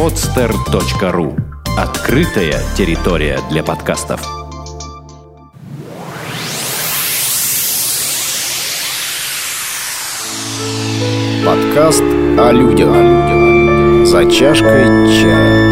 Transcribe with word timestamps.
podster.ru 0.00 1.38
Открытая 1.76 2.58
территория 2.74 3.38
для 3.50 3.62
подкастов. 3.62 4.22
Подкаст 11.44 12.02
о 12.02 12.50
людях. 12.50 14.06
За 14.06 14.24
чашкой 14.30 14.86
чая. 15.20 15.70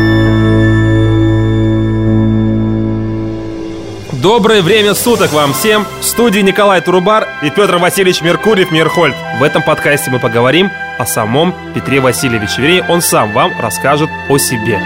Доброе 4.13 4.61
время 4.61 4.93
суток 4.93 5.33
вам 5.33 5.55
всем! 5.55 5.87
В 6.03 6.05
студии 6.05 6.41
Николай 6.41 6.83
Турубар 6.83 7.27
и 7.43 7.49
Петр 7.49 7.79
Васильевич 7.79 8.21
Меркурьев 8.21 8.71
Мирхольд. 8.73 9.17
В 9.41 9.43
этом 9.43 9.63
подкасте 9.63 10.11
мы 10.11 10.19
поговорим 10.19 10.71
о 10.99 11.07
самом 11.07 11.55
Петре 11.75 12.01
Васильевиче. 12.01 12.63
Вернее, 12.63 12.85
он 12.89 13.01
сам 13.01 13.33
вам 13.33 13.53
расскажет 13.61 14.11
о 14.29 14.39
себе. 14.39 14.81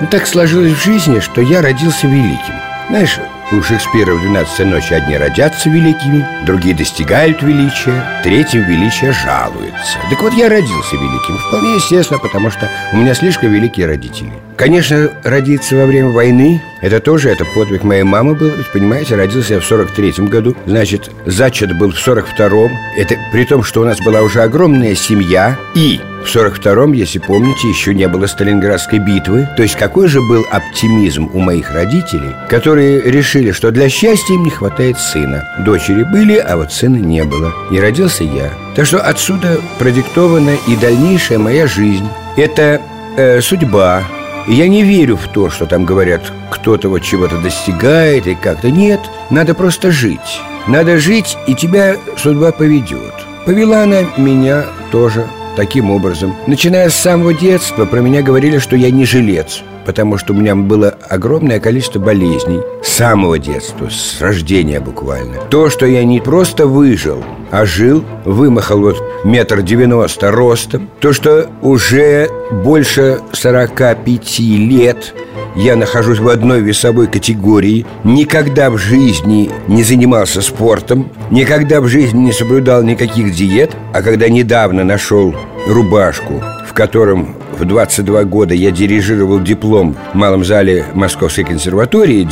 Ну, 0.00 0.06
так 0.06 0.26
сложилось 0.26 0.72
в 0.72 0.82
жизни, 0.82 1.20
что 1.20 1.40
я 1.40 1.60
родился 1.60 2.06
великим. 2.06 2.54
Знаешь, 2.88 3.18
у 3.52 3.62
Шекспира 3.62 4.14
в 4.14 4.24
«12 4.24 4.64
ночи» 4.64 4.94
одни 4.94 5.16
родятся 5.16 5.68
великими, 5.68 6.26
другие 6.46 6.74
достигают 6.74 7.42
величия, 7.42 8.20
третьим 8.22 8.62
величие 8.62 9.12
жалуются. 9.12 9.98
Так 10.08 10.22
вот, 10.22 10.32
я 10.34 10.48
родился 10.48 10.96
великим, 10.96 11.36
вполне 11.38 11.74
естественно, 11.74 12.18
потому 12.18 12.50
что 12.50 12.68
у 12.92 12.96
меня 12.96 13.14
слишком 13.14 13.52
великие 13.52 13.86
родители. 13.86 14.32
Конечно, 14.60 15.10
родиться 15.24 15.74
во 15.74 15.86
время 15.86 16.10
войны– 16.10 16.60
это 16.82 17.00
тоже, 17.00 17.30
это 17.30 17.46
подвиг 17.46 17.82
моей 17.82 18.02
мамы 18.02 18.34
был, 18.34 18.52
понимаете, 18.74 19.16
родился 19.16 19.54
я 19.54 19.60
в 19.60 19.72
43-м 19.72 20.26
году, 20.26 20.54
значит, 20.66 21.10
зачат 21.24 21.78
был 21.78 21.92
в 21.92 21.94
42-м. 21.96 22.70
Это 22.98 23.16
при 23.32 23.46
том, 23.46 23.62
что 23.62 23.80
у 23.80 23.84
нас 23.86 23.98
была 24.02 24.20
уже 24.20 24.42
огромная 24.42 24.94
семья, 24.94 25.58
и 25.74 25.98
в 26.22 26.36
42-м, 26.36 26.92
если 26.92 27.20
помните, 27.20 27.70
еще 27.70 27.94
не 27.94 28.06
было 28.06 28.26
Сталинградской 28.26 28.98
битвы. 28.98 29.48
То 29.56 29.62
есть 29.62 29.76
какой 29.76 30.08
же 30.08 30.20
был 30.20 30.44
оптимизм 30.50 31.30
у 31.32 31.38
моих 31.38 31.70
родителей, 31.70 32.34
которые 32.50 33.00
решили, 33.00 33.52
что 33.52 33.70
для 33.70 33.88
счастья 33.88 34.34
им 34.34 34.44
не 34.44 34.50
хватает 34.50 34.98
сына. 34.98 35.42
Дочери 35.60 36.02
были, 36.02 36.36
а 36.36 36.58
вот 36.58 36.70
сына 36.70 36.96
не 36.96 37.24
было. 37.24 37.54
И 37.70 37.80
родился 37.80 38.24
я. 38.24 38.52
Так 38.76 38.84
что 38.84 39.00
отсюда 39.00 39.58
продиктована 39.78 40.54
и 40.68 40.76
дальнейшая 40.76 41.38
моя 41.38 41.66
жизнь. 41.66 42.06
Это 42.36 42.82
э, 43.16 43.40
судьба, 43.40 44.04
я 44.46 44.68
не 44.68 44.82
верю 44.82 45.16
в 45.16 45.28
то, 45.28 45.50
что 45.50 45.66
там 45.66 45.84
говорят, 45.84 46.32
кто-то 46.50 46.88
вот 46.88 47.00
чего-то 47.00 47.38
достигает 47.38 48.26
и 48.26 48.34
как-то. 48.34 48.70
Нет, 48.70 49.00
надо 49.30 49.54
просто 49.54 49.90
жить. 49.90 50.40
Надо 50.66 50.98
жить, 50.98 51.36
и 51.46 51.54
тебя 51.54 51.96
судьба 52.16 52.52
поведет. 52.52 53.14
Повела 53.46 53.82
она 53.82 54.02
меня 54.16 54.66
тоже 54.90 55.26
таким 55.56 55.90
образом. 55.90 56.34
Начиная 56.46 56.90
с 56.90 56.94
самого 56.94 57.34
детства 57.34 57.84
про 57.84 58.00
меня 58.00 58.22
говорили, 58.22 58.58
что 58.58 58.76
я 58.76 58.90
не 58.90 59.04
жилец 59.04 59.62
потому 59.90 60.18
что 60.18 60.34
у 60.34 60.36
меня 60.36 60.54
было 60.54 60.96
огромное 61.08 61.58
количество 61.58 61.98
болезней 61.98 62.60
с 62.80 62.92
самого 62.92 63.40
детства, 63.40 63.88
с 63.90 64.20
рождения 64.20 64.78
буквально. 64.78 65.40
То, 65.50 65.68
что 65.68 65.84
я 65.84 66.04
не 66.04 66.20
просто 66.20 66.68
выжил, 66.68 67.24
а 67.50 67.66
жил, 67.66 68.04
вымахал 68.24 68.78
вот 68.78 69.02
метр 69.24 69.62
девяносто 69.62 70.30
ростом, 70.30 70.88
то, 71.00 71.12
что 71.12 71.50
уже 71.60 72.30
больше 72.52 73.18
45 73.32 74.38
лет 74.38 75.12
я 75.56 75.74
нахожусь 75.74 76.20
в 76.20 76.28
одной 76.28 76.60
весовой 76.60 77.08
категории, 77.08 77.84
никогда 78.04 78.70
в 78.70 78.78
жизни 78.78 79.50
не 79.66 79.82
занимался 79.82 80.40
спортом, 80.40 81.10
никогда 81.32 81.80
в 81.80 81.88
жизни 81.88 82.26
не 82.26 82.32
соблюдал 82.32 82.84
никаких 82.84 83.34
диет, 83.34 83.72
а 83.92 84.02
когда 84.02 84.28
недавно 84.28 84.84
нашел 84.84 85.34
рубашку, 85.66 86.40
в 86.68 86.74
котором 86.74 87.34
в 87.60 87.66
22 87.66 88.24
года 88.24 88.54
я 88.54 88.70
дирижировал 88.70 89.40
диплом 89.40 89.94
в 90.12 90.16
малом 90.16 90.44
зале 90.44 90.86
Московской 90.94 91.44
консерватории, 91.44 92.26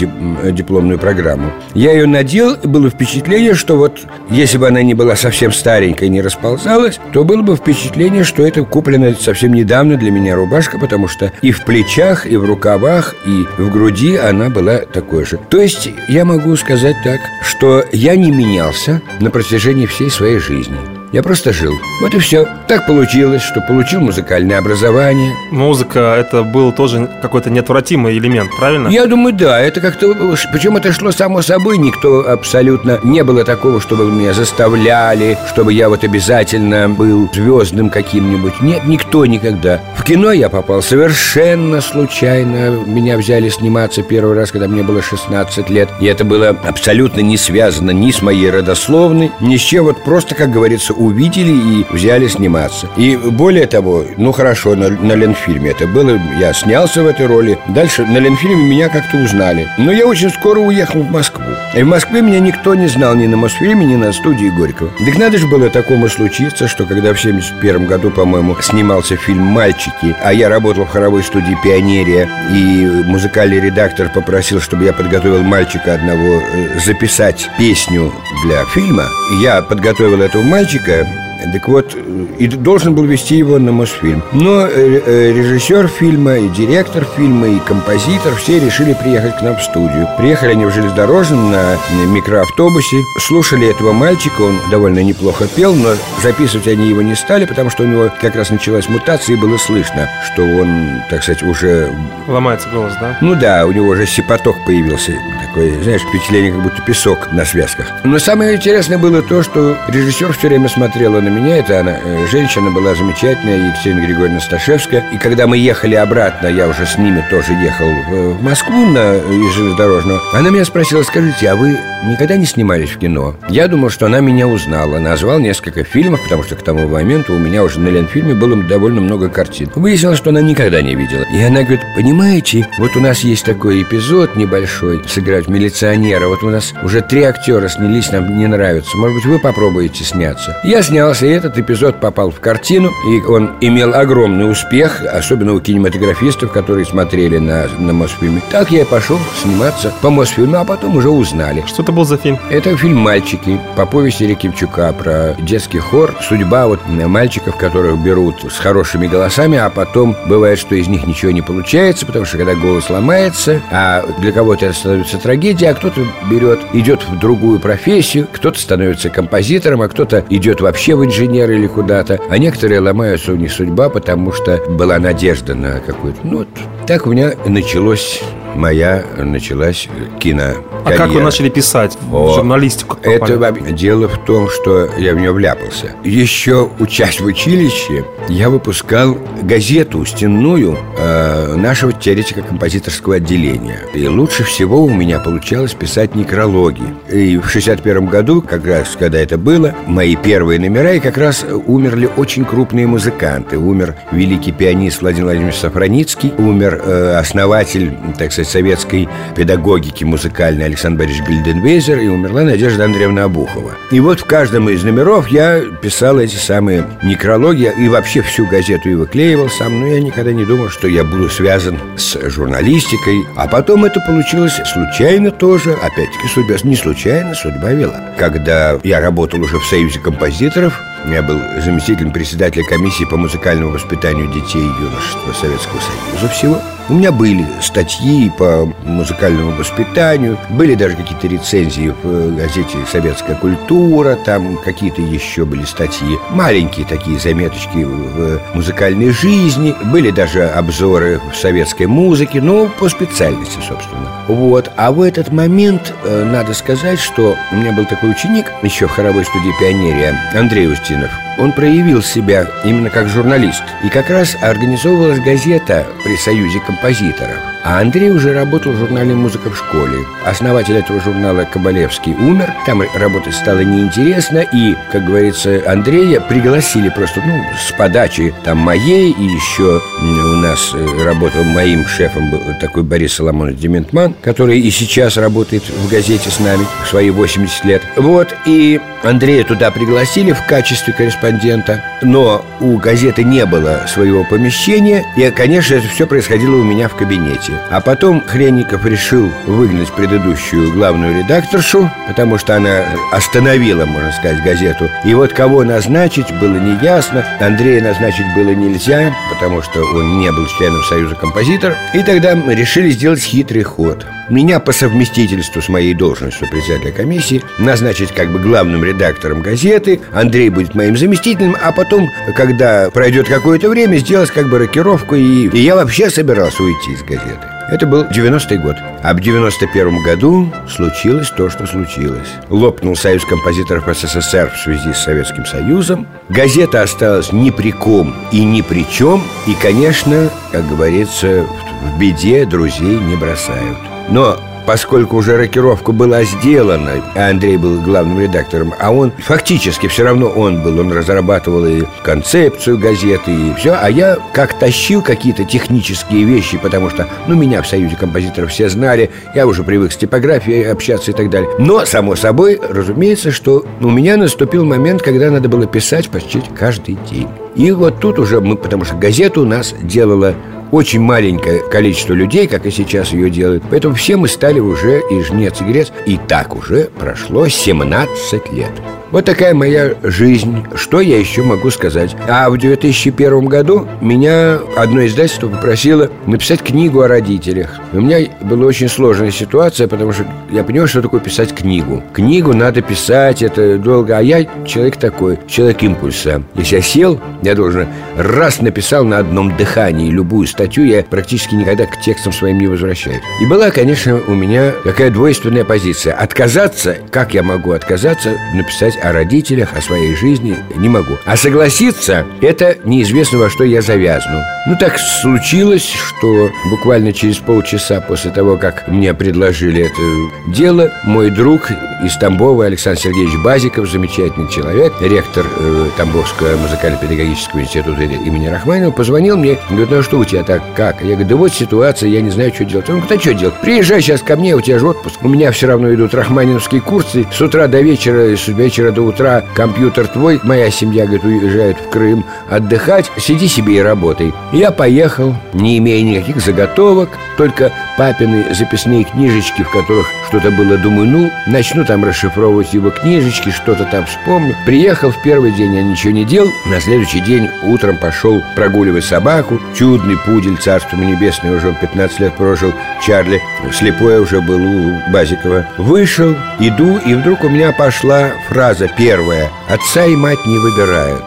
дипломную 0.53 0.99
программу. 0.99 1.53
Я 1.75 1.93
ее 1.93 2.07
надел, 2.07 2.55
и 2.55 2.67
было 2.67 2.89
впечатление, 2.89 3.55
что 3.55 3.77
вот 3.77 4.01
если 4.31 4.57
бы 4.57 4.67
она 4.67 4.83
не 4.83 4.95
была 4.95 5.17
совсем 5.17 5.53
старенькая, 5.53 6.09
не 6.09 6.23
расползалась, 6.23 6.99
то 7.13 7.25
было 7.25 7.43
бы 7.43 7.57
впечатление, 7.57 8.25
что 8.25 8.47
это 8.47 8.65
куплена 8.65 9.15
совсем 9.15 9.53
недавно 9.53 9.97
для 9.97 10.11
меня 10.11 10.35
рубашка, 10.35 10.79
потому 10.79 11.09
что 11.09 11.31
и 11.43 11.53
в 11.53 11.65
плечах, 11.65 12.27
и 12.27 12.37
в 12.37 12.45
рукавах, 12.47 13.15
и 13.27 13.45
в 13.61 13.71
груди 13.71 14.17
она 14.17 14.49
была 14.49 14.79
такой 14.79 15.27
же. 15.27 15.39
То 15.51 15.61
есть 15.61 15.91
я 16.09 16.25
могу 16.25 16.57
сказать 16.57 16.97
так, 17.05 17.21
что 17.43 17.85
я 17.93 18.17
не 18.17 18.31
менялся 18.31 19.03
на 19.21 19.31
протяжении 19.31 19.87
всей 19.87 20.11
своей 20.11 20.39
жизни. 20.39 20.98
Я 21.11 21.23
просто 21.23 21.55
жил. 21.55 21.73
Вот 22.03 22.13
и 22.13 22.19
все. 22.19 22.47
Так 22.67 22.87
получилось, 22.87 23.41
что 23.41 23.63
получил 23.63 24.01
музыкальное 24.01 24.59
образование. 24.59 25.35
Музыка– 25.51 26.15
это 26.19 26.43
был 26.43 26.71
тоже 26.71 27.09
какой-то 27.23 27.49
неотвратимый 27.49 28.19
элемент, 28.19 28.51
правильно? 28.59 28.89
Я 28.89 29.07
думаю, 29.07 29.33
да. 29.33 29.59
Это 29.59 29.81
как-то... 29.81 30.15
Причем 30.53 30.77
это 30.77 30.93
шло 30.93 31.11
само 31.11 31.41
собой. 31.41 31.79
Никто 31.79 32.29
абсолютно... 32.29 33.01
Не 33.05 33.25
было 33.25 33.45
такого, 33.45 33.81
чтобы 33.81 34.05
меня 34.11 34.35
заставляли, 34.35 35.39
чтобы 35.49 35.73
я 35.73 35.89
вот 35.89 36.05
обязательно 36.05 36.91
был 36.91 37.31
звездным 37.33 37.89
каким-нибудь. 37.89 38.61
Нет, 38.61 38.85
никто 38.85 39.25
никогда. 39.25 39.81
В 39.97 40.05
кино 40.05 40.33
я 40.33 40.51
попал 40.51 40.83
совершенно 40.83 41.81
случайно. 41.81 42.85
Меня 42.85 43.17
взяли 43.17 43.49
сниматься 43.49 44.03
первый 44.03 44.37
раз, 44.37 44.53
когда 44.53 44.69
мне 44.69 44.83
было 44.83 45.01
16 45.01 45.71
лет. 45.71 45.89
И 46.01 46.07
это 46.07 46.25
было 46.25 46.51
абсолютно 46.51 47.21
не 47.21 47.39
связано 47.39 47.93
ни 47.93 48.11
с 48.11 48.21
моей 48.21 48.51
родословной, 48.51 49.33
ни 49.41 49.57
с 49.57 49.61
чем. 49.61 49.87
Вот 49.87 50.05
просто, 50.05 50.35
как 50.35 50.51
говорится, 50.51 50.93
увидели 50.99 51.53
и 51.53 51.87
взяли 51.91 52.27
сниматься. 52.27 52.89
И 52.97 53.17
более 53.17 53.67
того, 53.67 54.05
ну 54.17 54.33
хорошо, 54.33 54.75
на, 54.75 54.89
на 54.89 55.13
Ленфильме 55.13 55.71
это 55.71 55.87
было, 55.87 56.19
я 56.39 56.53
снялся 56.53 57.03
в 57.03 57.07
этой 57.07 57.27
роли. 57.27 57.59
Дальше 57.69 58.05
на 58.05 58.19
Ленфильме 58.19 58.63
меня 58.63 58.89
как-то 58.89 59.19
узнали. 59.19 59.69
Но 59.79 59.93
я 59.93 60.07
очень 60.07 60.31
скоро 60.31 60.61
уехал 60.61 61.03
в 61.03 61.11
Москву. 61.11 61.45
И 61.75 61.83
в 61.83 61.87
Москве 61.87 62.23
меня 62.23 62.41
никто 62.41 62.75
не 62.75 62.89
знал 62.89 63.15
ни 63.15 63.27
на 63.27 63.37
Мосфильме, 63.37 63.85
ни 63.85 63.97
на 63.97 64.13
студии 64.13 64.49
Горького. 64.49 64.91
Так 65.05 65.19
надо 65.19 65.39
же 65.39 65.47
было 65.47 65.71
такому 65.71 66.09
случиться, 66.09 66.67
что 66.67 66.87
когда 66.87 67.13
в 67.13 67.21
71 67.21 67.87
году, 67.87 68.11
по-моему, 68.11 68.57
снимался 68.61 69.17
фильм 69.17 69.45
«Мальчики», 69.45 70.17
а 70.23 70.33
я 70.33 70.49
работал 70.49 70.85
в 70.85 70.89
хоровой 70.89 71.23
студии 71.23 71.57
«Пионерия», 71.63 72.29
и 72.53 72.87
музыкальный 73.05 73.61
редактор 73.61 74.11
попросил, 74.13 74.61
чтобы 74.61 74.85
я 74.85 74.93
подготовил 74.93 75.43
мальчика 75.43 75.95
одного 75.95 76.41
э, 76.41 76.79
записать 76.85 77.49
песню 77.59 78.13
для 78.45 78.65
фильма. 78.67 79.05
Я 79.43 79.63
подготовил 79.63 80.23
этого 80.23 80.43
мальчика, 80.43 80.88
Gem 80.89 81.28
Так 81.53 81.69
вот, 81.69 81.97
и 82.39 82.49
должен 82.49 82.95
был 82.95 83.05
вести 83.05 83.37
его 83.37 83.59
на 83.59 83.73
Мосфильм. 83.73 84.23
Но 84.33 84.67
э, 84.67 85.01
э, 85.05 85.33
режиссер 85.33 85.89
фильма, 85.89 86.37
и 86.37 86.49
директор 86.49 87.05
фильма, 87.17 87.49
и 87.49 87.59
композитор 87.61 88.35
все 88.35 88.59
решили 88.59 88.95
приехать 88.95 89.39
к 89.39 89.43
нам 89.43 89.57
в 89.57 89.63
студию. 89.63 90.09
Приехали 90.19 90.51
они 90.51 90.65
в 90.65 90.73
железнодорожном 90.73 91.53
на 91.53 91.77
микроавтобусе, 92.07 92.97
слушали 93.19 93.71
этого 93.71 93.93
мальчика, 93.93 94.43
он 94.43 94.61
довольно 94.71 95.03
неплохо 95.03 95.47
пел, 95.47 95.75
но 95.75 95.95
записывать 96.23 96.67
они 96.69 96.89
его 96.89 97.03
не 97.03 97.15
стали, 97.15 97.45
потому 97.45 97.71
что 97.71 97.85
у 97.85 97.87
него 97.87 98.11
как 98.21 98.35
раз 98.35 98.51
началась 98.51 98.89
мутация, 98.89 99.37
и 99.37 99.41
было 99.41 99.57
слышно, 99.57 100.09
что 100.33 100.43
он, 100.43 101.03
так 101.11 101.23
сказать, 101.23 101.43
уже... 101.43 101.93
Ломается 102.27 102.69
голос, 102.69 102.95
да? 103.01 103.17
Ну 103.21 103.35
да, 103.35 103.65
у 103.67 103.73
него 103.73 103.89
уже 103.89 104.07
сипоток 104.07 104.57
появился, 104.67 105.13
такой, 105.47 105.83
знаешь, 105.83 106.03
впечатление, 106.03 106.53
как 106.53 106.63
будто 106.63 106.83
песок 106.83 107.33
на 107.33 107.45
связках. 107.45 107.87
Но 108.05 108.19
самое 108.19 108.57
интересное 108.57 108.99
было 108.99 109.23
то, 109.23 109.43
что 109.43 109.77
режиссер 109.89 110.33
все 110.33 110.49
время 110.49 110.69
смотрел 110.69 111.13
на 111.21 111.28
меня 111.31 111.59
Это 111.59 111.81
она, 111.81 111.93
э, 111.93 112.27
женщина 112.27 112.71
была 112.71 112.95
замечательная, 112.95 113.69
Екатерина 113.69 114.01
Григорьевна 114.01 114.41
Сташевская. 114.41 115.05
И 115.13 115.19
когда 115.19 115.47
мы 115.47 115.59
ехали 115.59 115.95
обратно, 115.95 116.47
я 116.49 116.69
уже 116.69 116.87
с 116.87 116.99
ними 116.99 117.25
тоже 117.31 117.53
ехал 117.53 117.89
в 118.09 118.43
Москву 118.43 118.87
на 118.87 119.17
из 119.17 119.53
железнодорожного 119.55 120.21
Она 120.33 120.51
меня 120.51 120.65
спросила, 120.65 121.03
скажите, 121.03 121.51
а 121.51 121.57
вы 121.57 121.79
никогда 122.07 122.37
не 122.37 122.47
снимались 122.47 122.91
в 122.91 122.99
кино? 122.99 123.37
Я 123.49 123.69
думал, 123.69 123.91
что 123.91 124.07
она 124.07 124.21
меня 124.21 124.47
узнала. 124.47 124.99
Назвал 124.99 125.39
несколько 125.39 125.85
фильмов, 125.85 126.23
потому 126.23 126.43
что 126.43 126.57
к 126.57 126.63
тому 126.63 126.89
моменту 126.89 127.35
у 127.35 127.39
меня 127.39 127.65
уже 127.65 127.81
на 127.81 127.89
Ленфильме 127.89 128.35
было 128.35 128.57
довольно 128.63 129.01
много 129.01 129.29
картин. 129.29 129.71
Выяснилось, 129.75 130.19
что 130.19 130.31
она 130.31 130.41
никогда 130.41 130.83
не 130.83 130.95
видела. 130.95 131.25
И 131.33 131.43
она 131.43 131.63
говорит, 131.63 131.81
понимаете, 131.97 132.69
вот 132.79 132.97
у 132.97 133.01
нас 133.01 133.21
есть 133.21 133.45
такой 133.45 133.83
эпизод 133.83 134.37
небольшой 134.37 135.03
Сыграть 135.09 135.49
милиционера. 135.49 136.29
Вот 136.29 136.43
у 136.43 136.51
нас 136.51 136.75
уже 136.83 137.01
три 137.01 137.23
актера 137.23 137.69
снялись, 137.69 138.13
нам 138.13 138.39
не 138.39 138.47
нравится. 138.47 138.97
Может 138.97 139.17
быть, 139.17 139.27
вы 139.27 139.39
попробуете 139.39 140.05
сняться? 140.05 140.57
Я 140.65 140.83
снялся 140.83 141.27
и 141.27 141.31
этот 141.31 141.59
эпизод 141.59 142.01
попал 142.01 142.31
в 142.31 142.41
картину, 142.41 142.91
и 143.11 143.21
он 143.27 143.53
имел 143.61 143.95
огромный 143.95 144.51
успех, 144.51 145.03
особенно 145.05 145.55
у 145.55 145.61
кинематографистов, 145.61 146.53
которые 146.53 146.85
смотрели 146.85 147.39
на, 147.39 147.67
на 147.79 147.93
Мосфильме. 147.93 148.43
Так 148.51 148.71
я 148.71 148.83
и 148.83 148.85
пошел 148.85 149.19
сниматься 149.43 149.93
по 150.03 150.11
Мосфильму, 150.11 150.57
а 150.57 150.65
потом 150.65 150.97
уже 150.97 151.09
узнали. 151.09 151.65
Что 151.67 151.83
это 151.89 151.97
был 151.97 152.05
за 152.05 152.19
фильм? 152.19 152.39
Это 152.51 152.77
фильм 152.77 152.99
«Мальчики» 152.99 153.59
по 153.75 153.87
повести 153.87 154.25
Рекимчука 154.25 154.93
про 154.93 155.35
детский 155.39 155.79
хор. 155.79 156.15
Судьба 156.21 156.67
вот 156.67 156.87
мальчиков, 156.87 157.57
которых 157.57 157.99
берут 157.99 158.45
с 158.53 158.59
хорошими 158.59 159.07
голосами, 159.07 159.57
а 159.57 159.71
потом 159.71 160.15
бывает, 160.27 160.59
что 160.59 160.75
из 160.75 160.87
них 160.87 161.07
ничего 161.07 161.31
не 161.31 161.41
получается, 161.41 162.05
потому 162.05 162.27
что 162.27 162.37
когда 162.37 162.55
голос 162.55 162.91
ломается, 162.91 163.63
а 163.71 164.05
для 164.19 164.33
кого-то 164.33 164.67
это 164.67 164.75
становится 164.75 165.17
трагедией, 165.17 165.71
а 165.71 165.75
кто-то 165.75 166.03
берет, 166.31 166.61
идет 166.75 167.03
в 167.09 167.19
другую 167.19 167.59
профессию, 167.59 168.29
кто-то 168.31 168.61
становится 168.61 169.09
композитором, 169.09 169.81
а 169.81 169.89
кто-то 169.89 170.27
идет 170.29 170.61
вообще 170.61 170.95
в 170.95 171.03
инженер 171.07 171.51
или 171.51 171.69
куда-то, 171.69 172.21
а 172.29 172.37
некоторые 172.37 172.81
ломаются 172.81 173.33
у 173.33 173.37
них 173.37 173.51
судьба, 173.51 173.89
потому 173.89 174.33
что 174.33 174.59
была 174.69 174.99
надежда 174.99 175.55
на 175.55 175.81
какую-то... 175.81 176.19
Ну, 176.23 176.39
вот 176.39 176.49
так 176.87 177.07
у 177.07 177.13
меня 177.13 177.33
началось 177.47 178.23
моя 178.55 179.05
началась 179.17 179.89
кино. 180.19 180.55
А 180.85 180.93
как 180.93 181.11
вы 181.11 181.21
начали 181.21 181.49
писать? 181.49 181.99
О, 182.13 182.35
Журналистику 182.35 182.97
как 182.97 183.07
Это 183.07 183.35
попали? 183.35 183.73
дело 183.73 184.09
в 184.09 184.25
том, 184.25 184.49
что 184.49 184.89
я 184.99 185.15
в 185.15 185.19
нее 185.19 185.33
вляпался. 185.33 185.93
Еще 186.05 186.71
учась 186.79 187.21
в 187.21 187.25
училище, 187.25 188.05
я 188.29 188.49
выпускал 188.49 189.19
газету 189.43 190.05
стенную 190.05 190.79
э, 190.97 191.57
нашего 191.57 191.93
теоретика 191.93 192.43
композиторского 192.43 193.17
отделения. 193.17 193.81
И 193.95 194.07
лучше 194.07 194.45
всего 194.45 194.83
у 194.85 194.91
меня 194.91 195.19
получалось 195.19 195.75
писать 195.75 196.15
некрологи. 196.15 196.83
И 197.13 197.37
в 197.37 197.49
61 197.49 198.07
году, 198.07 198.43
как 198.43 198.67
раз 198.67 198.97
когда 198.99 199.19
это 199.19 199.37
было, 199.37 199.75
мои 199.87 200.17
первые 200.17 200.59
номера, 200.61 200.93
и 200.95 201.01
как 201.01 201.19
раз 201.19 201.45
умерли 201.67 202.09
очень 202.17 202.45
крупные 202.45 202.87
музыканты. 202.87 203.59
Умер 203.59 203.97
великий 204.13 204.53
пианист 204.53 205.03
Владимир 205.03 205.25
Владимирович 205.27 205.57
Сафраницкий, 205.57 206.33
умер 206.39 206.81
э, 206.85 207.17
основатель, 207.19 207.93
так 208.17 208.33
сказать, 208.33 208.38
советской 208.45 209.09
педагогики 209.37 210.05
музыкальной 210.05 210.67
Александр 210.67 211.01
Борисович 211.01 211.29
Гильденвейзер, 211.29 211.99
и 211.99 212.09
умерла 212.09 212.43
Надежда 212.43 212.85
Андреевна 212.85 213.25
Обухова. 213.25 213.73
И 213.91 214.01
вот 214.01 214.21
в 214.21 214.25
каждом 214.25 214.69
из 214.69 214.85
номеров 214.85 215.29
я 215.29 215.61
писал 215.83 216.19
эти 216.19 216.37
самые 216.37 216.85
некрологи, 217.03 217.73
и 217.79 217.89
вообще 217.89 218.23
всю 218.23 218.47
газету 218.47 218.89
и 218.89 218.95
выклеивал 218.95 219.49
сам, 219.49 219.81
но 219.81 219.87
я 219.87 220.01
никогда 220.01 220.33
не 220.33 220.45
думал, 220.45 220.69
что 220.69 220.89
я 220.89 221.05
буду 221.05 221.29
связан 221.29 221.79
с 221.97 222.19
журналистикой. 222.31 223.25
А 223.37 223.47
потом 223.47 223.85
это 223.85 224.01
получилось 224.01 224.61
случайно 224.73 225.31
тоже, 225.31 225.73
опять-таки 225.73 226.29
судьба, 226.29 226.55
не 226.65 226.77
случайно, 226.77 227.35
судьба 227.35 227.73
вела. 227.73 228.01
Когда 228.19 228.79
я 228.85 229.01
работал 229.01 229.41
уже 229.41 229.59
в 229.59 229.65
Союзе 229.65 230.01
композиторов, 230.01 230.81
я 231.07 231.23
был 231.23 231.39
заместителем 231.65 232.13
председателя 232.13 232.65
комиссии 232.65 233.05
по 233.05 233.17
музыкальному 233.17 233.73
воспитанию 233.73 234.27
детей 234.29 234.63
и 234.63 234.83
юношества 234.83 235.33
Советского 235.33 235.81
Союза 235.81 236.29
всего. 236.29 236.78
У 236.91 236.95
меня 236.95 237.13
были 237.13 237.45
статьи 237.61 238.31
по 238.31 238.67
музыкальному 238.83 239.51
воспитанию, 239.53 240.39
были 240.49 240.75
даже 240.75 240.97
какие-то 240.97 241.27
рецензии 241.27 241.95
в 242.03 242.09
э, 242.09 242.31
газете 242.31 242.79
«Советская 242.91 243.37
культура», 243.37 244.17
там 244.25 244.57
какие-то 244.57 245.03
еще 245.03 245.45
были 245.45 245.65
статьи, 245.65 246.19
маленькие 246.31 246.87
такие 246.87 247.19
заметочки 247.19 247.85
в 247.85 248.41
музыкальной 248.55 249.11
жизни, 249.11 249.75
были 249.93 250.11
даже 250.11 250.49
обзоры 250.49 251.21
в 251.31 251.37
советской 251.37 251.87
музыке, 251.87 252.41
ну, 252.41 252.71
по 252.79 252.89
специальности, 252.89 253.59
собственно. 253.69 254.09
Вот, 254.27 254.71
а 254.77 254.91
в 254.91 255.03
этот 255.03 255.31
момент 255.31 255.93
э, 256.05 256.25
надо 256.25 256.55
сказать, 256.55 257.01
что 257.01 257.37
у 257.53 257.55
меня 257.55 257.73
был 257.73 257.85
такой 257.85 258.13
ученик 258.13 258.47
еще 258.63 258.87
в 258.87 258.93
хоровой 258.93 259.27
студии 259.27 259.53
«Пионерия» 259.61 260.19
Андрей 260.35 260.73
Устинов. 260.73 261.11
Он 261.39 261.53
проявил 261.53 262.03
себя 262.03 262.47
именно 262.65 262.91
как 262.91 263.09
журналист. 263.09 263.63
И 263.85 263.89
как 263.89 264.11
раз 264.11 264.37
организовывалась 264.43 265.21
газета 265.21 265.87
при 266.03 266.17
Союзе 266.17 266.59
композиторов. 266.79 267.58
А 267.69 267.81
Андрей 267.83 268.11
уже 268.11 268.33
работал 268.33 268.73
в 268.73 268.79
журнале 268.79 269.15
«Музыка 269.15 269.51
в 269.51 269.57
школе». 269.59 269.99
Основатель 270.25 270.79
этого 270.79 271.03
журнала 271.03 271.45
Кабалевский 271.45 272.15
умер. 272.15 272.51
Там 272.65 272.81
работать 272.95 273.35
стало 273.35 273.61
неинтересно. 273.61 274.39
И, 274.39 274.75
как 274.91 275.05
говорится, 275.05 275.63
Андрея 275.67 276.19
пригласили 276.19 276.89
просто, 276.89 277.21
ну, 277.27 277.45
с 277.59 277.71
подачи 277.73 278.33
там 278.43 278.57
моей. 278.57 279.11
И 279.11 279.23
еще 279.23 279.83
у 280.01 280.37
нас 280.37 280.73
э, 280.73 281.05
работал 281.05 281.45
моим 281.45 281.87
шефом 281.87 282.31
был 282.31 282.41
такой 282.59 282.85
Борис 282.85 283.13
Соломонович 283.13 283.59
Дементман, 283.59 284.15
который 284.23 284.59
и 284.59 284.71
сейчас 284.71 285.19
работает 285.19 285.69
в 285.69 285.91
газете 285.91 286.31
с 286.31 286.41
нами 286.41 286.65
в 286.83 286.89
свои 286.89 287.11
80 287.11 287.65
лет. 287.67 287.83
Вот, 287.97 288.35
и 288.47 288.81
Андрея 289.03 289.45
туда 289.45 289.71
пригласили 289.71 290.33
в 290.33 290.47
качестве 290.47 290.93
корреспондента, 290.93 291.85
но 292.03 292.45
у 292.61 292.79
газеты 292.79 293.25
не 293.25 293.45
было 293.47 293.83
своего 293.87 294.25
помещения, 294.25 295.05
и, 295.17 295.31
конечно, 295.31 295.75
это 295.75 295.89
все 295.89 296.07
происходило 296.07 296.57
у 296.57 296.65
меня 296.65 296.89
в 296.89 296.95
кабинете. 296.95 297.58
А 297.71 297.81
потом 297.81 298.25
Хренников 298.27 298.85
решил 298.87 299.31
выгнать 299.47 299.93
предыдущую 299.93 300.73
главную 300.73 301.19
редакторшу, 301.19 301.91
потому 302.07 302.39
что 302.39 302.57
она 302.57 302.85
остановила, 303.13 303.85
можно 303.85 304.13
сказать, 304.13 304.43
газету. 304.43 304.89
И 305.05 305.15
вот 305.15 305.33
кого 305.33 305.65
назначить 305.65 306.31
было 306.41 306.57
неясно, 306.57 307.25
Андрея 307.41 307.83
назначить 307.83 308.27
было 308.35 308.51
нельзя, 308.51 309.15
потому 309.31 309.63
что 309.63 309.81
он 309.81 310.19
не 310.19 310.31
был 310.33 310.47
членом 310.47 310.83
Союза 310.85 311.15
композиторов. 311.15 311.77
И 311.95 312.03
тогда 312.03 312.35
мы 312.35 312.55
решили 312.55 312.91
сделать 312.91 313.21
хитрый 313.21 313.63
ход. 313.63 314.07
Меня 314.29 314.61
по 314.61 314.73
совместительству 314.73 315.63
с 315.63 315.69
моей 315.69 315.95
должностью 315.95 316.49
председателя 316.51 316.93
комиссии 316.93 317.43
назначить 317.59 318.13
как 318.13 318.31
бы 318.31 318.39
главным 318.39 318.85
редактором 318.85 319.41
газеты, 319.41 320.01
Андрей 320.13 320.51
будет 320.51 320.75
моим 320.75 320.97
заместителем, 320.97 321.57
а 321.63 321.73
потом, 321.73 322.11
когда 322.37 322.91
пройдет 322.91 323.27
какое-то 323.27 323.71
время, 323.71 323.97
сделать 323.97 324.31
как 324.31 324.51
бы 324.51 324.59
рокировку, 324.59 325.15
и, 325.15 325.49
и 325.49 325.59
я 325.61 325.77
вообще 325.77 326.11
собирался 326.11 326.63
уйти 326.63 326.93
из 326.93 327.03
газеты. 327.03 327.47
Это 327.71 327.87
был 327.87 328.05
90-й 328.05 328.59
год. 328.59 328.77
А 329.03 329.13
в 329.13 329.21
91 329.21 330.03
году 330.03 330.51
случилось 330.69 331.31
то, 331.31 331.51
что 331.51 331.67
случилось. 331.67 332.29
Лопнул 332.49 332.97
Союз 332.97 333.25
композиторов 333.27 333.85
СССР 333.95 334.51
в 334.55 334.59
связи 334.59 334.93
с 334.93 335.05
Советским 335.05 335.45
Союзом. 335.45 336.07
Газета 336.31 336.83
осталась 336.83 337.31
ни 337.31 337.51
при 337.51 337.73
ком 337.73 338.15
и 338.33 338.43
ни 338.43 338.63
при 338.63 338.89
чем. 338.91 339.23
И, 339.47 339.55
конечно, 339.55 340.31
как 340.51 340.67
говорится, 340.67 341.47
в 341.83 342.01
беде 342.01 342.47
друзей 342.47 342.99
не 343.01 343.17
бросают. 343.17 343.77
Но 344.11 344.39
поскольку 344.69 345.17
уже 345.17 345.39
рокировка 345.39 345.93
была 345.93 346.25
сделана, 346.25 347.03
а 347.15 347.31
Андрей 347.31 347.57
был 347.57 347.81
главным 347.81 348.21
редактором, 348.21 348.75
а 348.79 348.93
он 348.93 349.13
фактически 349.17 349.87
все 349.87 350.05
равно 350.05 350.29
он 350.29 350.63
был, 350.63 350.79
он 350.79 350.93
разрабатывал 350.93 351.65
и 351.65 351.85
концепцию 352.05 352.77
газеты, 352.77 353.33
и 353.33 353.55
все, 353.55 353.79
а 353.81 353.89
я 353.89 354.19
как 354.35 354.59
тащил 354.59 355.01
какие-то 355.01 355.47
технические 355.47 356.25
вещи, 356.25 356.59
потому 356.59 356.91
что, 356.91 357.09
ну, 357.27 357.35
меня 357.35 357.63
в 357.63 357.67
Союзе 357.67 357.97
композиторов 357.97 358.51
все 358.51 358.69
знали, 358.69 359.11
я 359.35 359.47
уже 359.47 359.63
привык 359.63 359.91
с 359.91 359.97
типографией 359.97 360.71
общаться 360.71 361.13
и 361.13 361.15
так 361.15 361.31
далее. 361.31 361.49
Но, 361.59 361.87
само 361.87 362.15
собой, 362.15 362.61
разумеется, 362.63 363.33
что 363.33 363.65
у 363.81 363.89
меня 363.89 364.19
наступил 364.19 364.67
момент, 364.67 365.01
когда 365.01 365.31
надо 365.31 365.49
было 365.49 365.67
писать 365.67 366.11
почти 366.11 366.43
каждый 366.55 366.99
день. 367.11 367.29
И 367.57 367.73
вот 367.73 368.01
тут 368.01 368.19
уже 368.19 368.43
мы, 368.43 368.55
потому 368.57 368.85
что 368.85 368.97
газета 368.97 369.41
у 369.41 369.47
нас 369.47 369.75
делала 369.81 370.35
очень 370.73 371.01
маленькое 371.01 371.61
количество 371.61 372.13
людей, 372.13 372.47
как 372.47 372.67
и 372.67 372.71
сейчас 372.71 373.13
ее 373.13 373.31
делают. 373.31 373.63
Поэтому 373.71 373.95
все 373.95 374.17
мы 374.17 374.29
стали 374.29 374.61
уже 374.61 375.03
и 375.11 375.23
жнец, 375.23 375.61
и 375.61 375.65
грец. 375.65 375.93
И 376.07 376.19
так 376.29 376.57
уже 376.57 376.91
прошло 376.99 377.49
17 377.49 378.53
лет. 378.53 378.73
Вот 379.11 379.25
такая 379.25 379.55
моя 379.55 379.95
жизнь. 380.03 380.67
Что 380.75 381.01
я 381.01 381.19
еще 381.19 381.43
могу 381.43 381.71
сказать? 381.71 382.15
А 382.29 382.51
в 382.51 382.59
2001 382.59 383.47
году 383.47 383.89
меня 384.03 384.59
одно 384.77 385.07
издательство 385.07 385.49
попросило 385.49 386.11
написать 386.27 386.63
книгу 386.63 387.01
о 387.01 387.09
родителях. 387.09 387.71
У 387.95 388.03
меня 388.03 388.19
была 388.43 388.67
очень 388.67 388.89
сложная 388.89 389.31
ситуация, 389.31 389.89
потому 389.89 390.13
что 390.13 390.27
я 390.51 390.63
понял, 390.63 390.87
что 390.87 391.01
такое 391.01 391.21
писать 391.21 391.55
книгу. 391.55 392.03
Книгу 392.13 392.53
надо 392.53 392.83
писать, 392.83 393.43
это 393.43 393.79
долго. 393.79 394.19
А 394.19 394.21
я 394.21 394.47
человек 394.67 394.97
такой, 394.97 395.39
человек 395.49 395.83
импульса. 395.83 396.43
Если 396.55 396.77
я 396.77 396.83
сел, 396.83 397.19
я 397.41 397.55
должен 397.55 397.89
раз 398.19 398.61
написал 398.61 399.05
на 399.05 399.19
одном 399.19 399.57
дыхании 399.57 400.11
любую 400.11 400.47
статью, 400.59 400.87
я 400.87 401.05
практически 401.05 401.55
никогда 401.55 401.87
к 401.87 402.01
текстам 402.01 402.33
своим 402.33 402.59
не 402.59 402.67
возвращаюсь. 402.67 403.23
И 403.41 403.47
была, 403.47 403.71
конечно, 403.71 404.21
у 404.27 404.35
меня 404.35 404.73
такая 404.83 405.09
двойственная 405.09 405.65
позиция. 405.65 406.15
Отказаться, 406.15 406.97
как 407.13 407.33
я 407.33 407.45
могу 407.45 407.71
отказаться, 407.71 408.37
написать 408.55 408.99
о 409.01 409.13
родителях, 409.13 409.77
о 409.77 409.81
своей 409.81 410.17
жизни 410.17 410.57
не 410.75 410.89
могу. 410.89 411.17
А 411.27 411.37
согласиться, 411.37 412.27
это 412.41 412.77
неизвестно 412.83 413.39
во 413.39 413.51
что 413.51 413.63
я 413.63 413.83
завязну. 413.83 414.41
Ну, 414.67 414.77
так 414.81 414.99
случилось, 414.99 415.89
что 415.89 416.51
буквально 416.71 417.13
через 417.13 417.37
полчаса 417.37 418.01
после 418.01 418.33
того, 418.33 418.57
как 418.57 418.89
мне 418.89 419.15
предложили 419.15 419.85
это 419.85 420.53
дело, 420.53 420.93
мой 421.05 421.31
друг 421.31 421.71
из 422.05 422.17
Тамбова 422.17 422.67
Александр 422.67 423.01
Сергеевич 423.01 423.35
Базиков, 423.43 423.89
замечательный 423.89 424.49
человек, 424.51 424.93
ректор 425.01 425.47
э, 425.47 425.89
Тамбовского 425.97 426.57
музыкально-педагогического 426.57 427.61
института 427.61 428.03
имени 428.03 428.49
Рахманинова, 428.49 428.93
позвонил 428.93 429.37
мне, 429.37 429.59
говорит, 429.71 429.91
ну 429.91 429.99
а 429.99 430.03
что 430.03 430.19
у 430.19 430.25
тебя 430.25 430.43
так, 430.49 430.63
как? 430.75 431.03
Я 431.03 431.11
говорю, 431.11 431.29
да 431.29 431.37
вот 431.37 431.53
ситуация, 431.53 432.09
я 432.09 432.23
не 432.23 432.31
знаю, 432.31 432.53
что 432.55 432.65
делать. 432.65 432.89
Он 432.89 433.01
говорит, 433.01 433.19
а 433.19 433.21
что 433.21 433.35
делать? 433.35 433.55
Приезжай 433.61 434.01
сейчас 434.01 434.23
ко 434.23 434.35
мне, 434.35 434.57
у 434.57 434.63
тебя 434.63 434.79
же 434.79 434.89
отпуск. 434.89 435.23
У 435.23 435.29
меня 435.29 435.53
все 435.53 435.67
равно 435.67 435.93
идут 435.93 436.15
рахманиновские 436.15 436.81
курсы. 436.81 437.27
С 437.31 437.41
утра 437.43 437.67
до 437.69 437.83
вечера, 437.83 438.35
с 438.35 438.49
вечера 438.49 438.91
до 438.91 439.03
утра 439.03 439.45
компьютер 439.55 440.07
твой. 440.07 440.41
Моя 440.43 440.71
семья, 440.71 441.05
говорит, 441.05 441.25
уезжает 441.25 441.77
в 441.79 441.91
Крым 441.91 442.25
отдыхать. 442.49 443.13
Сиди 443.19 443.47
себе 443.47 443.77
и 443.77 443.81
работай. 443.81 444.33
Я 444.55 444.71
поехал, 444.71 445.35
не 445.53 445.77
имея 445.77 446.03
никаких 446.03 446.41
заготовок, 446.41 447.11
только 447.37 447.71
папины 447.99 448.55
записные 448.55 449.05
книжечки, 449.05 449.63
в 449.63 449.71
которых 449.71 450.07
что-то 450.29 450.51
было, 450.53 450.79
думаю, 450.79 451.09
ну, 451.09 451.31
начну 451.47 451.85
там 451.85 452.05
расшифровывать 452.05 452.73
его 452.73 452.91
книжечки, 452.91 453.51
что-то 453.51 453.85
там 453.85 454.07
вспомню. 454.07 454.55
Приехал 454.65 455.11
в 455.11 455.21
первый 455.23 455.51
день, 455.53 455.75
я 455.75 455.83
ничего 455.83 456.13
не 456.13 456.25
делал. 456.25 456.49
На 456.67 456.81
следующий 456.81 457.21
день 457.21 457.51
утром 457.63 457.97
пошел 457.97 458.43
прогуливать 458.55 459.05
собаку. 459.05 459.61
Чудный 459.75 460.17
пудель, 460.17 460.57
царство 460.57 460.97
небесное, 460.97 461.57
уже 461.57 461.75
15 461.75 462.21
лет 462.21 462.35
прожил. 462.37 462.73
Чарли, 463.05 463.43
слепой 463.73 464.21
уже 464.21 464.41
был 464.41 464.61
у 464.65 465.11
Базикова. 465.11 465.67
Вышел, 465.77 466.37
иду, 466.61 466.99
и 466.99 467.15
вдруг 467.15 467.43
у 467.43 467.49
меня 467.49 467.73
пошла 467.73 468.31
фраза 468.49 468.89
первая. 468.97 469.51
Отца 469.69 470.05
и 470.05 470.15
мать 470.15 470.47
не 470.47 470.59
выбирают. 470.59 471.25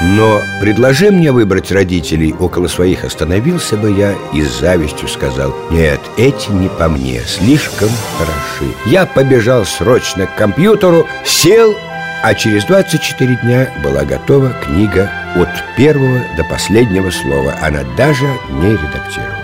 Но 0.00 0.40
предложи 0.60 1.10
мне 1.10 1.30
выбрать 1.30 1.70
родителей 1.70 2.34
около 2.38 2.68
своих 2.68 3.04
Остановился 3.04 3.76
бы 3.76 3.90
я 3.92 4.14
и 4.32 4.42
с 4.42 4.60
завистью 4.60 5.08
сказал 5.08 5.54
Нет, 5.70 6.00
эти 6.16 6.50
не 6.50 6.68
по 6.68 6.88
мне, 6.88 7.20
слишком 7.26 7.90
хороши 8.16 8.72
Я 8.86 9.04
побежал 9.04 9.64
срочно 9.66 10.26
к 10.26 10.36
компьютеру, 10.36 11.06
сел 11.24 11.74
а 12.22 12.34
через 12.34 12.64
24 12.66 13.36
дня 13.36 13.70
была 13.82 14.04
готова 14.04 14.50
книга 14.62 15.10
от 15.36 15.48
первого 15.76 16.20
до 16.36 16.44
последнего 16.44 17.10
слова 17.10 17.54
Она 17.62 17.80
даже 17.96 18.26
не 18.50 18.72
редактировалась. 18.72 19.40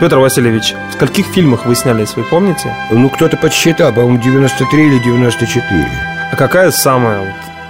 Петр 0.00 0.18
Васильевич, 0.18 0.74
в 0.90 0.94
скольких 0.94 1.26
фильмах 1.26 1.66
вы 1.66 1.74
снялись, 1.74 2.16
вы 2.16 2.24
помните? 2.24 2.74
Ну, 2.90 3.10
кто-то 3.10 3.36
подсчитал, 3.36 3.92
по-моему, 3.92 4.18
93 4.22 4.86
или 4.86 4.98
94 4.98 5.88
А 6.32 6.36
какая 6.36 6.70
самая 6.70 7.20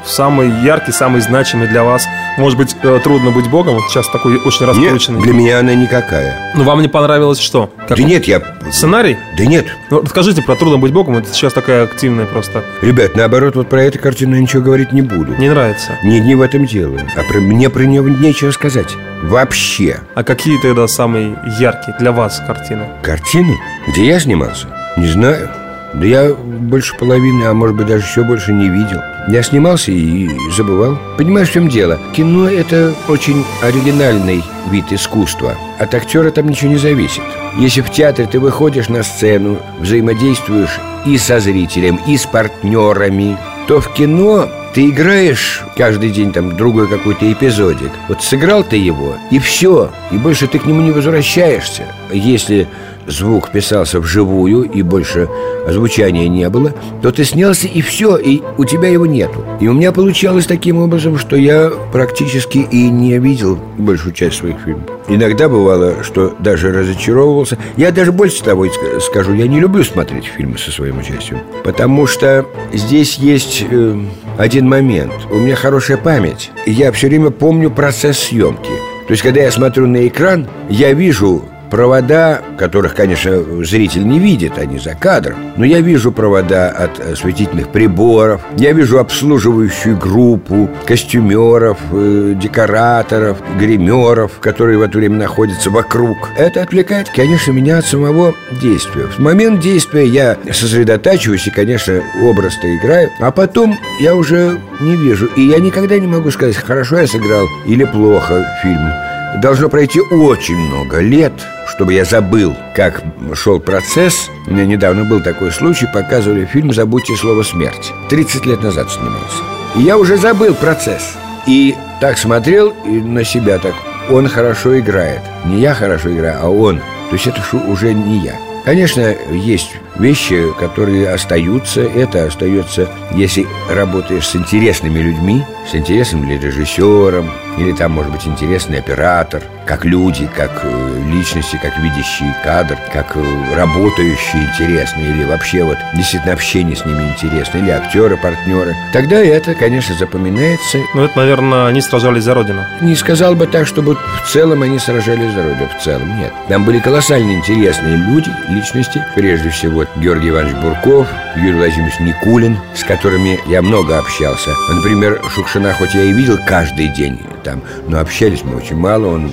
самый 0.06 0.50
яркий, 0.62 0.92
самый 0.92 1.20
значимый 1.20 1.68
для 1.68 1.84
вас? 1.84 2.06
Может 2.38 2.58
быть, 2.58 2.76
э, 2.82 3.00
трудно 3.02 3.30
быть 3.30 3.48
богом? 3.48 3.74
Вот 3.74 3.84
сейчас 3.88 4.08
такой 4.08 4.36
очень 4.38 4.66
раскрученный. 4.66 5.18
Нет, 5.18 5.24
для 5.24 5.32
меня 5.32 5.58
она 5.60 5.74
никакая. 5.74 6.52
Ну, 6.54 6.64
вам 6.64 6.82
не 6.82 6.88
понравилось 6.88 7.38
что? 7.38 7.70
Как 7.88 7.96
да 7.96 8.04
нет, 8.04 8.24
я... 8.24 8.42
Сценарий? 8.70 9.16
Да 9.36 9.44
нет. 9.44 9.66
Ну, 9.90 10.00
расскажите 10.00 10.42
про 10.42 10.56
трудно 10.56 10.78
быть 10.78 10.92
богом. 10.92 11.16
Это 11.16 11.32
сейчас 11.32 11.52
такая 11.52 11.84
активная 11.84 12.26
просто... 12.26 12.64
Ребят, 12.82 13.14
наоборот, 13.14 13.56
вот 13.56 13.68
про 13.68 13.82
эту 13.82 13.98
картину 13.98 14.34
я 14.34 14.42
ничего 14.42 14.62
говорить 14.62 14.92
не 14.92 15.02
буду. 15.02 15.34
Не 15.36 15.48
нравится? 15.48 15.98
Не, 16.02 16.20
не 16.20 16.34
в 16.34 16.42
этом 16.42 16.66
дело. 16.66 17.00
А 17.16 17.22
про, 17.22 17.40
мне 17.40 17.70
про 17.70 17.84
нее 17.84 18.02
нечего 18.02 18.50
сказать. 18.50 18.94
Вообще. 19.22 20.00
А 20.14 20.22
какие 20.22 20.58
тогда 20.60 20.86
самые 20.86 21.36
яркие 21.58 21.96
для 21.98 22.12
вас 22.12 22.42
картины? 22.46 22.88
Картины? 23.02 23.56
Где 23.88 24.06
я 24.06 24.20
снимался? 24.20 24.66
Не 24.96 25.06
знаю. 25.06 25.63
Да 25.94 26.06
я 26.06 26.34
больше 26.34 26.96
половины, 26.96 27.44
а 27.44 27.54
может 27.54 27.76
быть 27.76 27.86
даже 27.86 28.04
еще 28.04 28.24
больше 28.24 28.52
не 28.52 28.68
видел. 28.68 29.00
Я 29.28 29.42
снимался 29.42 29.92
и 29.92 30.28
забывал. 30.54 30.98
Понимаешь, 31.16 31.48
в 31.48 31.52
чем 31.52 31.68
дело? 31.68 31.98
Кино– 32.14 32.48
это 32.50 32.92
очень 33.08 33.44
оригинальный 33.62 34.42
вид 34.70 34.92
искусства. 34.92 35.54
От 35.78 35.94
актера 35.94 36.30
там 36.30 36.48
ничего 36.48 36.72
не 36.72 36.78
зависит. 36.78 37.22
Если 37.56 37.80
в 37.80 37.90
театре 37.90 38.28
ты 38.30 38.40
выходишь 38.40 38.88
на 38.88 39.02
сцену 39.04 39.58
Взаимодействуешь 39.78 40.80
и 41.06 41.16
со 41.16 41.38
зрителем, 41.38 42.00
и 42.06 42.16
с 42.16 42.26
партнерами 42.26 43.38
То 43.68 43.80
в 43.80 43.92
кино 43.94 44.48
ты 44.74 44.90
играешь 44.90 45.62
каждый 45.76 46.10
день 46.10 46.32
там 46.32 46.56
другой 46.56 46.88
какой-то 46.88 47.30
эпизодик. 47.32 47.92
Вот 48.08 48.22
сыграл 48.22 48.64
ты 48.64 48.76
его, 48.76 49.14
и 49.30 49.38
все 49.38 49.90
И 50.10 50.16
больше 50.16 50.48
ты 50.48 50.58
к 50.58 50.66
нему 50.66 50.80
не 50.80 50.90
возвращаешься. 50.90 51.84
Если 52.12 52.66
звук 53.06 53.50
писался 53.52 54.00
вживую 54.00 54.62
и 54.62 54.82
больше 54.82 55.28
звучания 55.68 56.28
не 56.28 56.48
было, 56.48 56.72
то 57.02 57.10
ты 57.10 57.24
снялся 57.24 57.66
и 57.66 57.80
все, 57.80 58.16
и 58.16 58.42
у 58.58 58.64
тебя 58.64 58.88
его 58.88 59.06
нету. 59.06 59.44
И 59.60 59.68
у 59.68 59.72
меня 59.72 59.92
получалось 59.92 60.46
таким 60.46 60.78
образом, 60.78 61.18
что 61.18 61.36
я 61.36 61.72
практически 61.92 62.58
и 62.58 62.88
не 62.90 63.18
видел 63.18 63.58
большую 63.78 64.12
часть 64.12 64.36
своих 64.36 64.56
фильмов. 64.64 64.84
Иногда 65.08 65.48
бывало, 65.48 66.02
что 66.02 66.34
даже 66.38 66.72
разочаровывался. 66.72 67.58
Я 67.76 67.92
даже 67.92 68.12
больше 68.12 68.42
того 68.42 68.66
скажу, 69.00 69.34
я 69.34 69.46
не 69.46 69.60
люблю 69.60 69.84
смотреть 69.84 70.24
фильмы 70.24 70.58
со 70.58 70.70
своим 70.70 70.98
участием, 70.98 71.40
потому 71.62 72.06
что 72.06 72.46
здесь 72.72 73.18
есть 73.18 73.64
э, 73.70 74.00
один 74.38 74.68
момент. 74.68 75.12
У 75.30 75.36
меня 75.36 75.56
хорошая 75.56 75.96
память, 75.96 76.50
и 76.66 76.72
я 76.72 76.90
все 76.92 77.08
время 77.08 77.30
помню 77.30 77.70
процесс 77.70 78.18
съемки. 78.18 78.70
То 79.06 79.10
есть, 79.10 79.22
когда 79.22 79.42
я 79.42 79.50
смотрю 79.50 79.86
на 79.86 80.06
экран, 80.06 80.48
я 80.70 80.94
вижу 80.94 81.44
Провода, 81.74 82.40
которых, 82.56 82.94
конечно, 82.94 83.64
зритель 83.64 84.06
не 84.06 84.20
видит, 84.20 84.58
они 84.58 84.78
за 84.78 84.94
кадром. 84.94 85.38
Но 85.56 85.64
я 85.64 85.80
вижу 85.80 86.12
провода 86.12 86.68
от 86.68 87.00
осветительных 87.00 87.70
приборов 87.70 88.42
Я 88.56 88.70
вижу 88.70 89.00
обслуживающую 89.00 89.96
группу 89.96 90.70
Костюмеров, 90.86 91.78
э, 91.90 92.34
декораторов, 92.40 93.38
гримеров 93.58 94.38
Которые 94.38 94.78
в 94.78 94.82
это 94.82 94.98
время 94.98 95.16
находятся 95.16 95.70
вокруг. 95.70 96.16
Это 96.38 96.62
отвлекает, 96.62 97.10
конечно, 97.10 97.50
меня 97.50 97.78
от 97.78 97.86
самого 97.86 98.34
действия. 98.62 99.08
В 99.08 99.18
момент 99.18 99.58
действия 99.58 100.06
я 100.06 100.38
сосредотачиваюсь 100.52 101.48
И, 101.48 101.50
конечно, 101.50 102.00
образ-то 102.22 102.72
играю 102.76 103.10
А 103.18 103.32
потом 103.32 103.76
я 104.00 104.14
уже 104.14 104.60
не 104.80 104.94
вижу. 104.94 105.26
И 105.34 105.42
я 105.42 105.58
никогда 105.58 105.98
не 105.98 106.06
могу 106.06 106.30
сказать, 106.30 106.54
хорошо 106.54 106.98
я 106.98 107.08
сыграл 107.08 107.48
или 107.66 107.82
плохо 107.82 108.46
фильм 108.62 109.03
Должно 109.40 109.68
пройти 109.68 110.00
очень 110.00 110.56
много 110.56 111.00
лет, 111.00 111.32
чтобы 111.66 111.92
я 111.92 112.04
забыл, 112.04 112.54
как 112.76 113.02
шел 113.34 113.58
процесс. 113.58 114.30
У 114.46 114.52
меня 114.52 114.64
недавно 114.64 115.04
был 115.04 115.20
такой 115.20 115.50
случай, 115.50 115.86
показывали 115.92 116.44
фильм 116.44 116.72
«Забудьте 116.72 117.16
слово 117.16 117.42
смерть». 117.42 117.92
30 118.10 118.46
лет 118.46 118.62
назад 118.62 118.90
снимался. 118.90 119.42
И 119.74 119.82
я 119.82 119.98
уже 119.98 120.16
забыл 120.16 120.54
процесс. 120.54 121.16
И 121.48 121.74
так 122.00 122.16
смотрел 122.16 122.72
и 122.86 123.00
на 123.00 123.24
себя 123.24 123.58
так. 123.58 123.74
Он 124.08 124.28
хорошо 124.28 124.78
играет. 124.78 125.20
Не 125.44 125.60
я 125.60 125.74
хорошо 125.74 126.14
играю, 126.14 126.38
а 126.40 126.48
он. 126.48 126.78
То 127.10 127.16
есть 127.16 127.26
это 127.26 127.40
уже 127.66 127.92
не 127.92 128.18
я. 128.18 128.36
Конечно, 128.64 129.14
есть 129.30 129.72
вещи, 129.98 130.44
которые 130.58 131.10
остаются. 131.10 131.82
Это 131.82 132.24
остается, 132.24 132.88
если 133.12 133.46
работаешь 133.68 134.28
с 134.28 134.36
интересными 134.36 135.00
людьми, 135.00 135.44
с 135.70 135.74
интересным 135.74 136.28
ли 136.28 136.38
режиссером, 136.38 137.30
или 137.56 137.72
там, 137.72 137.92
может 137.92 138.12
быть, 138.12 138.26
интересный 138.26 138.78
оператор, 138.78 139.42
как 139.66 139.84
люди, 139.84 140.28
как 140.36 140.60
э, 140.62 141.02
личности, 141.10 141.58
как 141.62 141.78
видящий 141.78 142.34
кадр, 142.42 142.76
как 142.92 143.16
э, 143.16 143.54
работающие 143.54 144.44
интересные, 144.44 145.10
или 145.10 145.24
вообще 145.24 145.64
вот 145.64 145.78
действительно 145.94 146.34
общение 146.34 146.76
с 146.76 146.84
ними 146.84 147.04
интересно, 147.04 147.58
или 147.58 147.70
актеры, 147.70 148.16
партнеры. 148.16 148.74
Тогда 148.92 149.16
это, 149.16 149.54
конечно, 149.54 149.94
запоминается. 149.94 150.78
Ну, 150.94 151.04
это, 151.04 151.18
наверное, 151.18 151.66
они 151.66 151.80
сражались 151.80 152.24
за 152.24 152.34
Родину. 152.34 152.62
Не 152.80 152.94
сказал 152.94 153.34
бы 153.34 153.46
так, 153.46 153.66
чтобы 153.66 153.94
в 153.94 154.30
целом 154.30 154.62
они 154.62 154.78
сражались 154.78 155.32
за 155.32 155.42
Родину. 155.42 155.68
В 155.78 155.82
целом, 155.82 156.18
нет. 156.18 156.32
Там 156.48 156.64
были 156.64 156.80
колоссально 156.80 157.32
интересные 157.32 157.96
люди, 157.96 158.30
личности. 158.48 159.02
Прежде 159.14 159.50
всего, 159.50 159.86
Георгий 159.96 160.30
Иванович 160.30 160.56
Бурков, 160.56 161.08
Юрий 161.36 161.54
Владимирович 161.54 162.00
Никулин, 162.00 162.58
с 162.74 162.84
которыми 162.84 163.40
я 163.46 163.62
много 163.62 163.98
общался. 163.98 164.50
Например, 164.70 165.20
Шукшина, 165.34 165.72
хоть 165.72 165.94
я 165.94 166.02
и 166.02 166.12
видел 166.12 166.38
каждый 166.46 166.88
день 166.88 167.20
там, 167.44 167.62
но 167.86 168.00
общались 168.00 168.42
мы 168.42 168.56
очень 168.56 168.76
мало, 168.76 169.06
он 169.06 169.30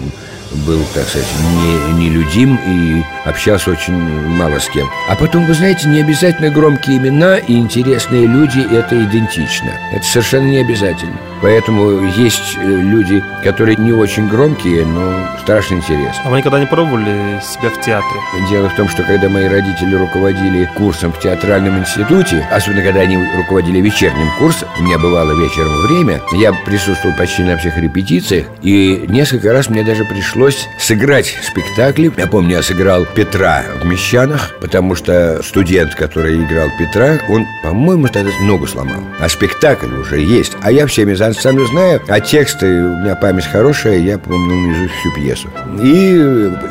был, 0.68 0.82
так 0.94 1.08
сказать, 1.08 1.28
не, 1.96 2.04
нелюдим 2.04 2.60
и 2.68 3.04
общался 3.26 3.72
очень 3.72 3.94
мало 3.94 4.60
с 4.60 4.68
кем. 4.70 4.90
А 5.10 5.16
потом, 5.16 5.46
вы 5.46 5.54
знаете, 5.54 5.88
не 5.88 6.02
обязательно 6.02 6.50
громкие 6.50 6.98
имена 6.98 7.38
и 7.38 7.54
интересные 7.54 8.26
люди– 8.28 8.60
это 8.72 9.04
идентично. 9.04 9.72
Это 9.92 10.06
совершенно 10.06 10.48
не 10.48 10.58
обязательно. 10.58 11.18
Поэтому 11.42 12.06
есть 12.06 12.56
э, 12.58 12.64
люди, 12.64 13.24
которые 13.44 13.76
не 13.76 13.92
очень 13.92 14.28
громкие, 14.28 14.86
но 14.86 15.28
страшно 15.42 15.76
интересны. 15.76 16.22
А 16.24 16.30
вы 16.30 16.38
никогда 16.38 16.60
не 16.60 16.68
пробовали 16.68 17.42
себя 17.42 17.70
в 17.70 17.82
театре? 17.82 18.20
Дело 18.50 18.70
в 18.70 18.76
том, 18.76 18.88
что 18.88 19.04
когда 19.04 19.28
мои 19.28 19.48
родители 19.48 19.96
руководили 19.96 20.70
курсом 20.76 21.12
в 21.12 21.20
театральном 21.20 21.80
институте, 21.80 22.48
особенно 22.52 22.84
когда 22.84 23.02
они 23.02 23.18
руководили 23.36 23.82
вечерним 23.82 24.30
курсом, 24.38 24.70
у 24.78 24.84
меня 24.84 25.00
бывало 25.00 25.32
вечером 25.32 25.82
время, 25.88 26.22
я 26.34 26.54
присутствовал 26.54 27.16
почти 27.18 27.44
на 27.44 27.58
всех 27.58 27.76
репетициях, 27.78 28.46
и 28.62 29.06
несколько 29.08 29.52
раз 29.52 29.68
мне 29.68 29.84
даже 29.84 30.06
пришлось 30.06 30.68
сыграть 30.78 31.36
спектакли. 31.44 32.12
Я 32.18 32.28
помню, 32.28 32.58
я 32.58 32.64
сыграл 32.64 33.06
Петра 33.16 33.64
в 33.82 33.86
«Мещанах», 33.86 34.52
потому 34.62 34.96
что 34.96 35.42
студент, 35.44 35.96
который 35.96 36.44
играл 36.44 36.70
Петра, 36.80 37.20
он, 37.30 37.46
по-моему, 37.64 38.08
тогда 38.08 38.32
ногу 38.42 38.68
сломал. 38.68 39.02
А 39.20 39.28
спектакль 39.30 39.94
уже 39.94 40.20
есть. 40.20 40.54
А 40.62 40.72
я 40.72 40.86
всеми 40.88 41.14
за 41.14 41.34
сцену 41.34 41.66
знаю, 41.68 42.02
а 42.08 42.20
тексты, 42.20 42.66
у 42.66 42.98
меня 42.98 43.16
память 43.16 43.46
хорошая, 43.46 43.98
я 44.00 44.18
помню 44.18 44.56
наизусть 44.56 44.94
всю 45.00 45.14
пьесу. 45.14 45.50
И 45.82 46.16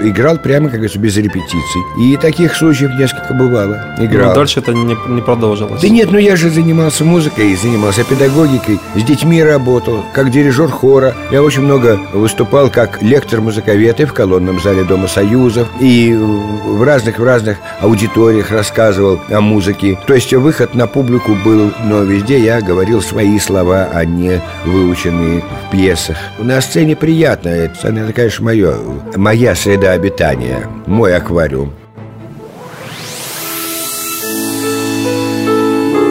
играл 0.09 0.39
прямо, 0.39 0.67
как 0.67 0.77
говорится, 0.77 0.99
без 0.99 1.17
репетиций. 1.17 1.83
И 2.01 2.17
таких 2.17 2.55
случаев 2.55 2.93
несколько 2.99 3.35
бывало. 3.35 3.95
Играл. 3.99 4.31
Но 4.31 4.35
дальше 4.35 4.61
это 4.61 4.73
не, 4.73 4.97
не 5.09 5.21
продолжилось. 5.21 5.81
Да 5.81 5.89
нет, 5.89 6.11
ну 6.11 6.19
я 6.19 6.37
же 6.37 6.51
занимался 6.51 7.05
музыкой, 7.05 7.55
занимался 7.57 8.05
педагогикой, 8.05 8.79
с 8.97 9.03
детьми 9.03 9.43
работал, 9.43 10.05
как 10.15 10.31
дирижер 10.31 10.69
хора. 10.69 11.15
Я 11.31 11.43
очень 11.43 11.63
много 11.63 11.99
выступал 12.13 12.71
как 12.71 13.03
лектор-музыковед 13.03 14.01
и 14.01 14.05
в 14.05 14.13
колонном 14.13 14.61
зале 14.61 14.85
Дома 14.85 15.09
Союзов, 15.09 15.69
и 15.81 16.17
в 16.31 16.83
разных 16.83 17.19
в 17.19 17.25
разных 17.25 17.59
аудиториях 17.81 18.51
рассказывал 18.51 19.21
о 19.29 19.41
музыке. 19.41 19.99
То 20.07 20.15
есть 20.15 20.33
выход 20.33 20.75
на 20.75 20.87
публику 20.87 21.35
был, 21.45 21.73
но 21.85 22.03
везде 22.03 22.39
я 22.39 22.61
говорил 22.61 23.03
свои 23.03 23.39
слова, 23.39 23.89
а 23.93 24.05
не 24.05 24.41
выученные 24.65 25.43
в 25.43 25.71
пьесах. 25.71 26.17
На 26.39 26.61
сцене 26.61 26.97
приятно, 26.97 27.49
это, 27.49 27.89
это 27.89 28.13
конечно, 28.13 28.45
мое, 28.45 28.75
моя 29.17 29.55
среда 29.55 29.93
обитания, 29.93 30.67
мой 30.87 31.17
аквариум. 31.17 31.73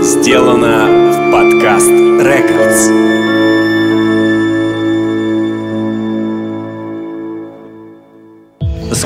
Сделано 0.02 0.88
в 1.12 1.32
подкаст 1.32 1.90
Рекордс. 1.90 3.09